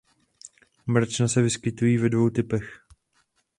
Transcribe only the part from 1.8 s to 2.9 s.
ve dvou typech.